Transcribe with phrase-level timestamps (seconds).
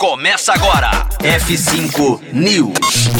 [0.00, 1.06] Começa agora.
[1.18, 3.10] F5 News.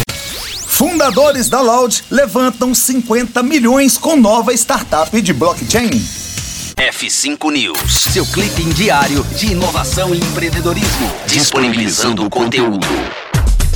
[0.66, 5.90] Fundadores da Loud levantam 50 milhões com nova startup de blockchain.
[5.90, 12.88] F5 News, seu clipe diário de inovação e empreendedorismo, disponibilizando o conteúdo.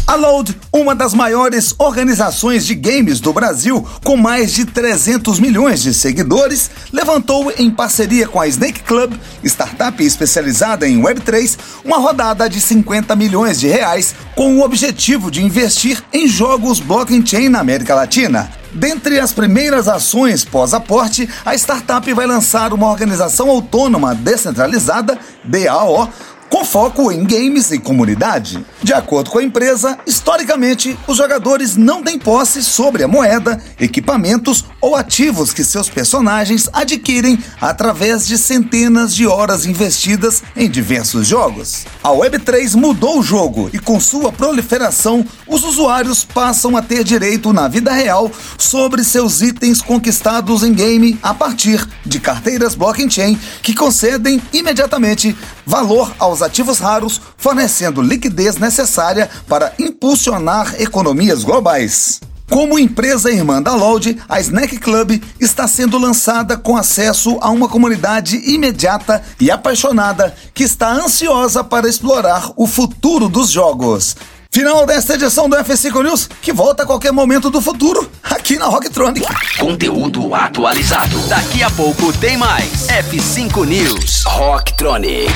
[0.06, 5.80] A Load, uma das maiores organizações de games do Brasil, com mais de 300 milhões
[5.80, 12.50] de seguidores, levantou em parceria com a Snake Club, startup especializada em Web3, uma rodada
[12.50, 17.94] de 50 milhões de reais com o objetivo de investir em jogos blockchain na América
[17.94, 18.52] Latina.
[18.74, 26.10] Dentre as primeiras ações pós-aporte, a startup vai lançar uma organização autônoma descentralizada, DAO,
[26.54, 28.64] com foco em games e comunidade.
[28.80, 34.64] De acordo com a empresa, historicamente, os jogadores não têm posse sobre a moeda, equipamentos
[34.80, 41.86] ou ativos que seus personagens adquirem através de centenas de horas investidas em diversos jogos.
[42.00, 47.52] A Web3 mudou o jogo e, com sua proliferação, os usuários passam a ter direito
[47.52, 53.74] na vida real sobre seus itens conquistados em game a partir de carteiras blockchain que
[53.74, 62.20] concedem imediatamente valor aos ativos raros, fornecendo liquidez necessária para impulsionar economias globais.
[62.48, 67.68] Como empresa irmã da Loud, a Snack Club está sendo lançada com acesso a uma
[67.68, 74.14] comunidade imediata e apaixonada que está ansiosa para explorar o futuro dos jogos.
[74.54, 78.66] Final desta edição do F5 News, que volta a qualquer momento do futuro, aqui na
[78.66, 79.26] Rocktronic.
[79.58, 81.18] Conteúdo atualizado.
[81.26, 82.86] Daqui a pouco tem mais.
[82.86, 84.22] F5 News.
[84.24, 85.32] Rocktronic.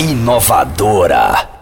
[0.00, 1.57] Inovadora.